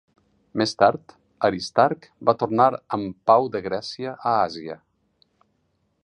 Més 0.59 0.71
tard, 0.77 1.13
Aristarc 1.49 2.07
va 2.29 2.35
tornar 2.43 2.67
amb 2.97 3.13
Pau 3.31 3.45
de 3.57 3.61
Grècia 3.69 4.15
a 4.31 4.33
Àsia. 4.47 4.79